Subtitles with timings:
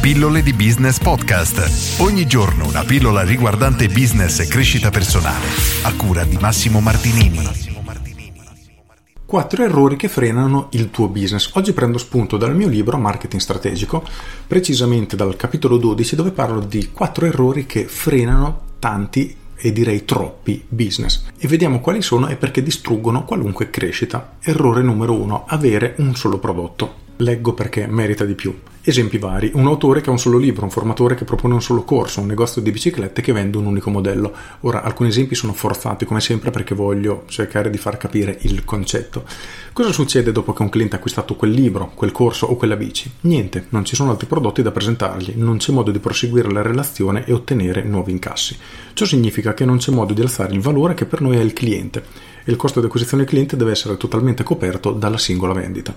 [0.00, 2.00] Pillole di Business Podcast.
[2.00, 5.44] Ogni giorno una pillola riguardante business e crescita personale.
[5.82, 7.46] A cura di Massimo Martinini.
[9.26, 11.50] Quattro errori che frenano il tuo business.
[11.52, 14.02] Oggi prendo spunto dal mio libro Marketing Strategico,
[14.46, 20.64] precisamente dal capitolo 12, dove parlo di quattro errori che frenano tanti e direi troppi
[20.66, 24.36] business e vediamo quali sono e perché distruggono qualunque crescita.
[24.40, 27.08] Errore numero uno, avere un solo prodotto.
[27.16, 28.58] Leggo perché merita di più.
[28.82, 29.50] Esempi vari.
[29.52, 32.26] Un autore che ha un solo libro, un formatore che propone un solo corso, un
[32.26, 34.32] negozio di biciclette che vende un unico modello.
[34.60, 39.24] Ora, alcuni esempi sono forzati, come sempre, perché voglio cercare di far capire il concetto.
[39.74, 43.12] Cosa succede dopo che un cliente ha acquistato quel libro, quel corso o quella bici?
[43.22, 47.26] Niente, non ci sono altri prodotti da presentargli, non c'è modo di proseguire la relazione
[47.26, 48.56] e ottenere nuovi incassi.
[48.94, 51.52] Ciò significa che non c'è modo di alzare il valore che per noi è il
[51.52, 52.02] cliente
[52.42, 55.94] e il costo di acquisizione del cliente deve essere totalmente coperto dalla singola vendita.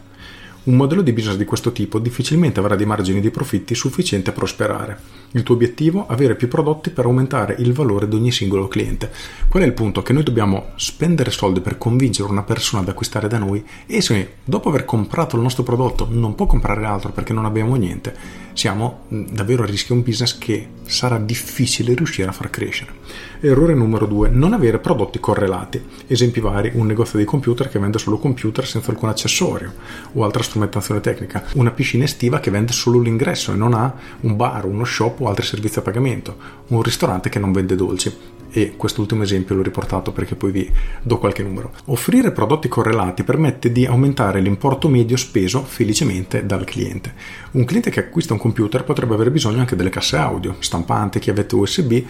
[0.65, 4.31] Un modello di business di questo tipo difficilmente avrà dei margini di profitti sufficienti a
[4.31, 4.97] prosperare.
[5.31, 6.07] Il tuo obiettivo?
[6.07, 9.11] è Avere più prodotti per aumentare il valore di ogni singolo cliente.
[9.49, 10.01] Qual è il punto?
[10.01, 14.35] Che noi dobbiamo spendere soldi per convincere una persona ad acquistare da noi e se
[14.45, 18.15] dopo aver comprato il nostro prodotto non può comprare altro perché non abbiamo niente,
[18.53, 22.91] siamo davvero a rischio un business che sarà difficile riuscire a far crescere.
[23.39, 25.83] Errore numero due, non avere prodotti correlati.
[26.07, 29.73] Esempi vari, un negozio di computer che vende solo computer senza alcun accessorio
[30.13, 34.35] o altra strumentazione tecnica, una piscina estiva che vende solo l'ingresso e non ha un
[34.35, 36.37] bar, uno shop o altri servizi a pagamento,
[36.67, 41.17] un ristorante che non vende dolci e quest'ultimo esempio l'ho riportato perché poi vi do
[41.17, 41.71] qualche numero.
[41.85, 47.13] Offrire prodotti correlati permette di aumentare l'importo medio speso felicemente dal cliente.
[47.51, 51.55] Un cliente che acquista un computer potrebbe avere bisogno anche delle casse audio, stampante, chiavette
[51.55, 52.01] USB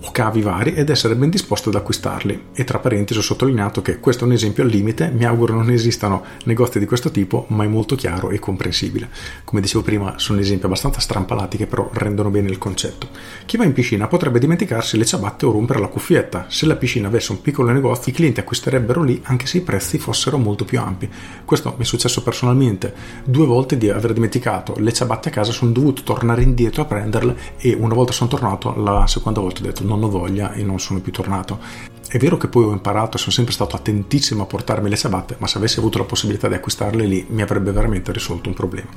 [0.00, 2.46] o cavi vari ed essere ben disposto ad acquistarli.
[2.52, 5.70] E tra parentesi ho sottolineato che questo è un esempio al limite, mi auguro non
[5.70, 9.08] esistano negozi di questo tipo, ma è molto chiaro e comprensibile.
[9.44, 13.08] Come dicevo prima, sono esempi abbastanza strampalati che però rendono bene il concetto.
[13.46, 16.46] Chi va in piscina potrebbe dimenticarsi le ciabatte o rompere la cuffietta.
[16.48, 19.98] Se la piscina avesse un piccolo negozio, i clienti acquisterebbero lì anche se i prezzi
[19.98, 21.10] fossero molto più ampi.
[21.44, 25.72] Questo mi è successo personalmente due volte di aver dimenticato le ciabatte a casa, sono
[25.72, 29.84] dovuto tornare indietro a prenderle e una volta sono tornato, la seconda volta ho detto
[29.84, 31.58] non ho voglia e non sono più tornato.
[32.06, 35.46] È vero che poi ho imparato sono sempre stato attentissimo a portarmi le ciabatte, ma
[35.46, 38.90] se avessi avuto la possibilità di acquistarle lì mi avrebbe veramente risolto un problema.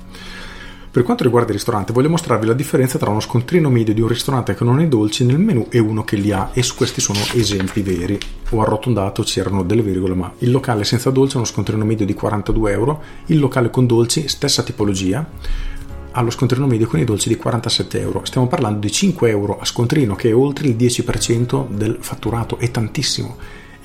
[0.98, 4.08] Per quanto riguarda il ristorante, voglio mostrarvi la differenza tra uno scontrino medio di un
[4.08, 6.74] ristorante che non ha i dolci nel menu e uno che li ha, e su
[6.74, 8.18] questi sono esempi veri.
[8.50, 12.16] Ho arrotondato, c'erano delle virgole, ma il locale senza dolce ha uno scontrino medio di
[12.16, 15.24] 42 euro, il locale con dolci, stessa tipologia,
[16.14, 18.26] ha lo scontrino medio con i dolci di 47 euro.
[18.26, 22.72] Stiamo parlando di 5 euro a scontrino, che è oltre il 10% del fatturato, è
[22.72, 23.38] tantissimo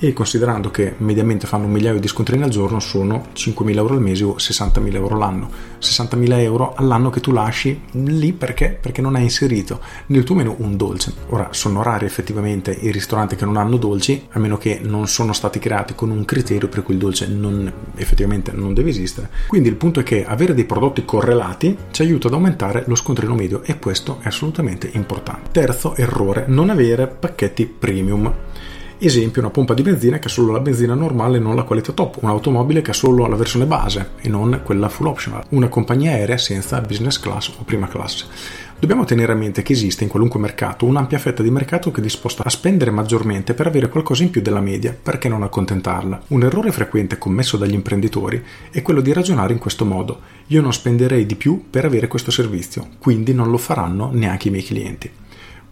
[0.07, 4.01] e considerando che mediamente fanno un migliaio di scontrini al giorno sono 5.000 euro al
[4.01, 5.49] mese o 60.000 euro l'anno
[5.83, 8.77] 60.000 euro all'anno che tu lasci lì perché?
[8.79, 9.79] perché non hai inserito.
[10.07, 11.13] Nel tuo menu un dolce.
[11.29, 15.33] Ora sono rari effettivamente i ristoranti che non hanno dolci a meno che non sono
[15.33, 19.29] stati creati con un criterio per cui il dolce non, effettivamente non deve esistere.
[19.47, 23.35] Quindi il punto è che avere dei prodotti correlati ci aiuta ad aumentare lo scontrino
[23.35, 25.49] medio e questo è assolutamente importante.
[25.51, 28.33] Terzo errore non avere pacchetti premium
[29.05, 31.91] Esempio, una pompa di benzina che ha solo la benzina normale e non la qualità
[31.91, 36.11] top, un'automobile che ha solo la versione base e non quella full optional, una compagnia
[36.11, 38.23] aerea senza business class o prima classe.
[38.79, 42.01] Dobbiamo tenere a mente che esiste in qualunque mercato un'ampia fetta di mercato che è
[42.01, 46.23] disposta a spendere maggiormente per avere qualcosa in più della media, perché non accontentarla?
[46.29, 50.71] Un errore frequente commesso dagli imprenditori è quello di ragionare in questo modo: io non
[50.71, 55.11] spenderei di più per avere questo servizio, quindi non lo faranno neanche i miei clienti.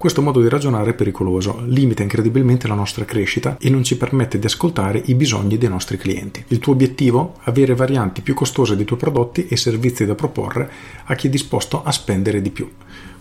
[0.01, 4.39] Questo modo di ragionare è pericoloso, limita incredibilmente la nostra crescita e non ci permette
[4.39, 6.43] di ascoltare i bisogni dei nostri clienti.
[6.47, 7.35] Il tuo obiettivo?
[7.43, 10.71] Avere varianti più costose dei tuoi prodotti e servizi da proporre
[11.03, 12.67] a chi è disposto a spendere di più.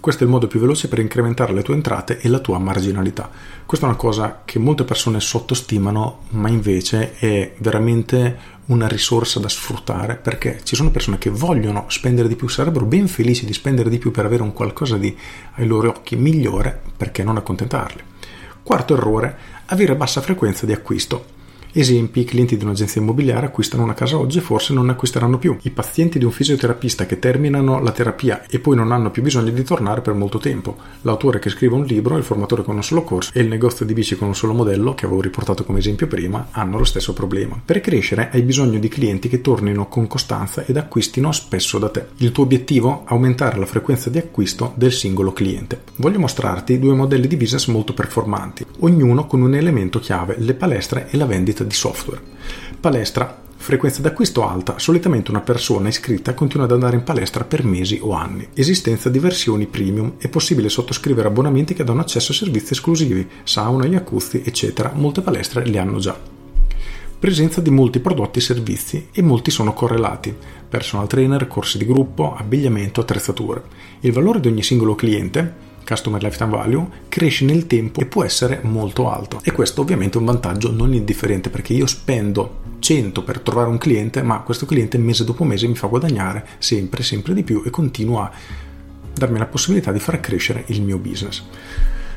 [0.01, 3.31] Questo è il modo più veloce per incrementare le tue entrate e la tua marginalità.
[3.67, 8.39] Questa è una cosa che molte persone sottostimano, ma invece è veramente
[8.71, 13.09] una risorsa da sfruttare perché ci sono persone che vogliono spendere di più, sarebbero ben
[13.09, 15.17] felici di spendere di più per avere un qualcosa di
[15.55, 18.03] ai loro occhi migliore, perché non accontentarli.
[18.63, 19.37] Quarto errore,
[19.67, 21.39] avere bassa frequenza di acquisto.
[21.73, 25.39] Esempi, i clienti di un'agenzia immobiliare acquistano una casa oggi e forse non ne acquisteranno
[25.39, 25.57] più.
[25.63, 29.51] I pazienti di un fisioterapista che terminano la terapia e poi non hanno più bisogno
[29.53, 30.77] di tornare per molto tempo.
[31.03, 33.93] L'autore che scrive un libro, il formatore con un solo corso e il negozio di
[33.93, 37.61] bici con un solo modello, che avevo riportato come esempio prima, hanno lo stesso problema.
[37.65, 42.07] Per crescere hai bisogno di clienti che tornino con costanza ed acquistino spesso da te.
[42.17, 43.05] Il tuo obiettivo?
[43.05, 45.83] Aumentare la frequenza di acquisto del singolo cliente.
[45.97, 51.09] Voglio mostrarti due modelli di business molto performanti, ognuno con un elemento chiave, le palestre
[51.11, 52.21] e la vendita di software.
[52.81, 57.99] Palestra Frequenza d'acquisto alta, solitamente una persona iscritta continua ad andare in palestra per mesi
[58.01, 58.49] o anni.
[58.55, 63.85] Esistenza di versioni premium, è possibile sottoscrivere abbonamenti che danno accesso a servizi esclusivi, sauna,
[63.85, 64.93] jacuzzi, eccetera.
[64.95, 66.19] Molte palestre li hanno già.
[67.19, 70.35] Presenza di molti prodotti e servizi e molti sono correlati.
[70.67, 73.63] Personal trainer, corsi di gruppo, abbigliamento, attrezzature.
[74.01, 78.61] Il valore di ogni singolo cliente Customer Lifetime Value, cresce nel tempo e può essere
[78.63, 79.41] molto alto.
[79.43, 83.79] E questo ovviamente è un vantaggio non indifferente perché io spendo 100 per trovare un
[83.79, 87.71] cliente, ma questo cliente mese dopo mese mi fa guadagnare sempre, sempre di più e
[87.71, 88.33] continua a
[89.13, 91.43] darmi la possibilità di far crescere il mio business.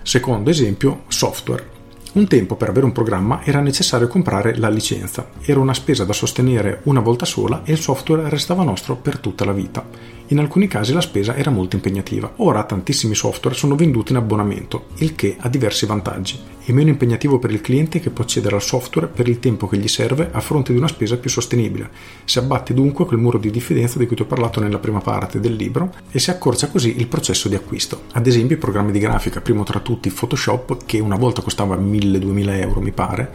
[0.02, 1.82] Secondo esempio, software.
[2.14, 6.14] Un tempo per avere un programma era necessario comprare la licenza, era una spesa da
[6.14, 9.84] sostenere una volta sola e il software restava nostro per tutta la vita.
[10.28, 12.32] In alcuni casi la spesa era molto impegnativa.
[12.38, 16.53] Ora tantissimi software sono venduti in abbonamento, il che ha diversi vantaggi.
[16.66, 19.76] È meno impegnativo per il cliente che può accedere al software per il tempo che
[19.76, 21.90] gli serve a fronte di una spesa più sostenibile.
[22.24, 25.42] Si abbatte dunque quel muro di diffidenza di cui ti ho parlato nella prima parte
[25.42, 28.04] del libro e si accorcia così il processo di acquisto.
[28.14, 32.62] Ad esempio i programmi di grafica, primo tra tutti Photoshop, che una volta costava 1000-2000
[32.62, 33.34] euro mi pare,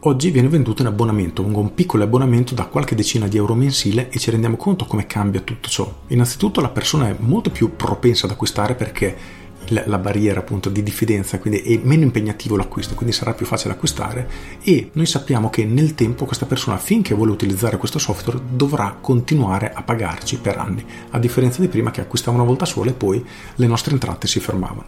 [0.00, 4.18] oggi viene venduto in abbonamento, un piccolo abbonamento da qualche decina di euro mensile e
[4.18, 6.00] ci rendiamo conto come cambia tutto ciò.
[6.08, 11.38] Innanzitutto la persona è molto più propensa ad acquistare perché la barriera appunto di diffidenza,
[11.38, 14.28] quindi è meno impegnativo l'acquisto, quindi sarà più facile acquistare
[14.62, 19.72] e noi sappiamo che nel tempo questa persona finché vuole utilizzare questo software dovrà continuare
[19.72, 23.24] a pagarci per anni, a differenza di prima che acquistava una volta sola e poi
[23.56, 24.84] le nostre entrate si fermavano.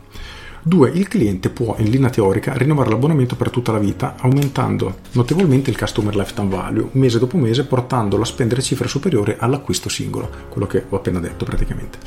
[0.62, 0.91] 2.
[0.91, 5.79] Il cliente può, in linea teorica, rinnovare l'abbonamento per tutta la vita, aumentando notevolmente il
[5.79, 10.85] customer lifetime value, mese dopo mese, portandolo a spendere cifre superiori all'acquisto singolo, quello che
[10.88, 11.99] ho appena detto praticamente.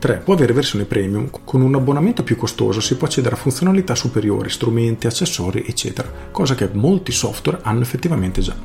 [0.00, 0.22] 3.
[0.24, 1.28] Può avere versione premium.
[1.44, 6.54] Con un abbonamento più costoso si può accedere a funzionalità superiori, strumenti, accessori, eccetera, cosa
[6.54, 8.56] che molti software hanno effettivamente già.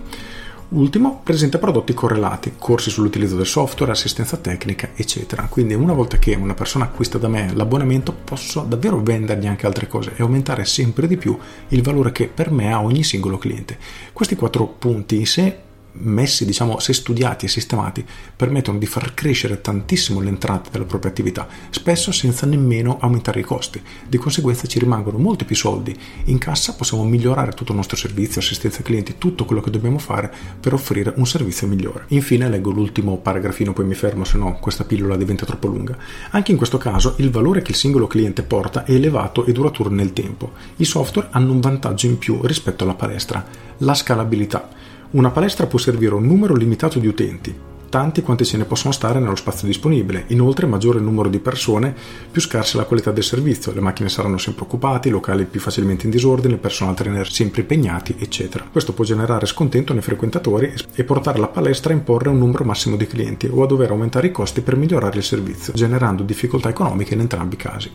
[0.70, 5.46] Ultimo, presenta prodotti correlati, corsi sull'utilizzo del software, assistenza tecnica, eccetera.
[5.50, 9.88] Quindi una volta che una persona acquista da me l'abbonamento posso davvero vendergli anche altre
[9.88, 11.38] cose e aumentare sempre di più
[11.68, 13.78] il valore che per me ha ogni singolo cliente.
[14.12, 15.60] Questi quattro punti in sé
[15.98, 18.06] messi, diciamo, se studiati e sistemati,
[18.36, 23.44] permettono di far crescere tantissimo le entrate della propria attività, spesso senza nemmeno aumentare i
[23.44, 23.82] costi.
[24.08, 28.42] Di conseguenza ci rimangono molti più soldi in cassa, possiamo migliorare tutto il nostro servizio,
[28.42, 32.06] assistenza ai clienti, tutto quello che dobbiamo fare per offrire un servizio migliore.
[32.10, 35.98] Infine leggo l'ultimo paragrafino, poi mi fermo, se no questa pillola diventa troppo lunga.
[36.32, 39.90] Anche in questo caso il valore che il singolo cliente porta è elevato e duraturo
[39.90, 40.52] nel tempo.
[40.78, 43.46] I software hanno un vantaggio in più rispetto alla palestra,
[43.78, 44.70] la scalabilità.
[45.16, 47.56] Una palestra può servire un numero limitato di utenti,
[47.96, 50.26] tanti quanti ce ne possono stare nello spazio disponibile.
[50.28, 51.96] Inoltre, maggiore il numero di persone,
[52.30, 53.72] più scarsa la qualità del servizio.
[53.72, 57.62] Le macchine saranno sempre occupate, i locali più facilmente in disordine, il personal trainer sempre
[57.62, 58.68] impegnati, eccetera.
[58.70, 62.98] Questo può generare scontento nei frequentatori e portare la palestra a imporre un numero massimo
[62.98, 67.14] di clienti o a dover aumentare i costi per migliorare il servizio, generando difficoltà economiche
[67.14, 67.90] in entrambi i casi.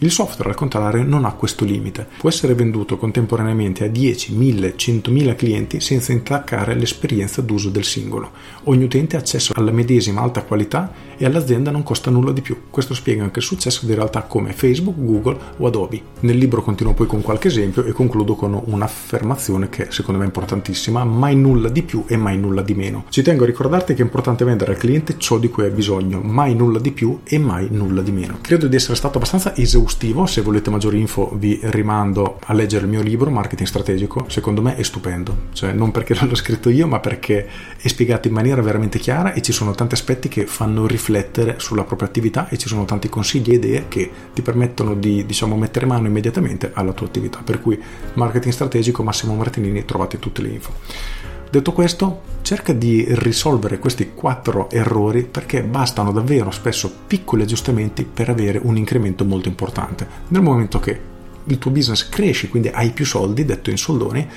[0.00, 2.06] Il software, al contrario, non ha questo limite.
[2.18, 8.32] Può essere venduto contemporaneamente a 10, 1000, 100.000 clienti senza intaccare l'esperienza d'uso del singolo.
[8.64, 12.64] Ogni utente ha accesso alla medesima alta qualità e all'azienda non costa nulla di più.
[12.70, 16.02] Questo spiega anche il successo di realtà come Facebook, Google o Adobe.
[16.20, 20.28] Nel libro continuo poi con qualche esempio e concludo con un'affermazione che secondo me è
[20.28, 23.04] importantissima, mai nulla di più e mai nulla di meno.
[23.08, 26.20] Ci tengo a ricordarti che è importante vendere al cliente ciò di cui hai bisogno,
[26.20, 28.38] mai nulla di più e mai nulla di meno.
[28.40, 32.90] Credo di essere stato abbastanza esaustivo, se volete maggiori info vi rimando a leggere il
[32.90, 37.00] mio libro Marketing Strategico, secondo me è stupendo, cioè non perché l'ho scritto io ma
[37.00, 37.48] perché
[37.78, 41.84] è spiegato in maniera veramente chiara e ci sono tanti aspetti che fanno riflettere sulla
[41.84, 45.86] propria attività e ci sono tanti consigli e idee che ti permettono di diciamo mettere
[45.86, 47.80] mano immediatamente alla tua attività, per cui
[48.14, 50.72] Marketing Strategico Massimo Martinini trovate tutte le info.
[51.48, 58.28] Detto questo, cerca di risolvere questi quattro errori perché bastano davvero spesso piccoli aggiustamenti per
[58.28, 60.06] avere un incremento molto importante.
[60.28, 61.14] Nel momento che
[61.44, 64.28] il tuo business cresce, quindi hai più soldi, detto in soldoni,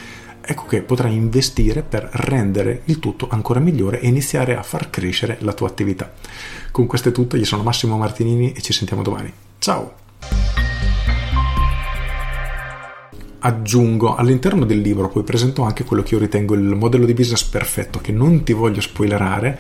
[0.42, 5.38] ecco che potrai investire per rendere il tutto ancora migliore e iniziare a far crescere
[5.42, 6.12] la tua attività.
[6.72, 9.32] Con questo è tutto, io sono Massimo Martinini e ci sentiamo domani.
[9.60, 9.94] Ciao!
[13.40, 17.44] aggiungo all'interno del libro, poi presento anche quello che io ritengo il modello di business
[17.44, 19.58] perfetto, che non ti voglio spoilerare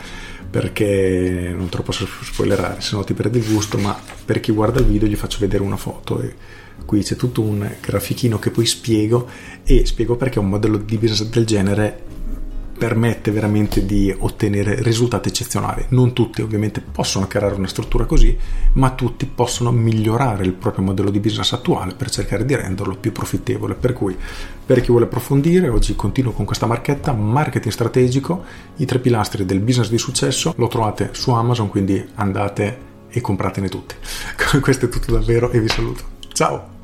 [0.49, 4.51] perché non te lo posso spoilerare, se no ti perdi il gusto, ma per chi
[4.51, 6.33] guarda il video gli faccio vedere una foto e
[6.85, 9.27] qui c'è tutto un grafichino che poi spiego
[9.63, 12.07] e spiego perché un modello di business del genere
[12.79, 15.85] permette veramente di ottenere risultati eccezionali.
[15.89, 18.35] Non tutti ovviamente possono creare una struttura così,
[18.73, 23.11] ma tutti possono migliorare il proprio modello di business attuale per cercare di renderlo più
[23.11, 23.75] profittevole.
[23.75, 24.15] Per cui,
[24.65, 28.43] per chi vuole approfondire, oggi continuo con questa marchetta, marketing strategico,
[28.77, 33.67] i tre pilastri del business di successo, lo trovate su Amazon, quindi andate e compratene
[33.67, 33.95] tutti.
[34.61, 36.03] Questo è tutto davvero e vi saluto.
[36.31, 36.78] Ciao!